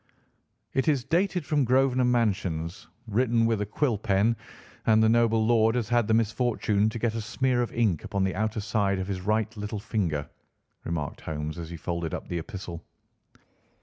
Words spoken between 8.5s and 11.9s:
side of his right little finger," remarked Holmes as he